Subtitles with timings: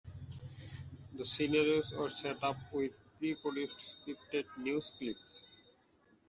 [1.15, 5.41] The scenarios were set up with pre-produced scripted news clips.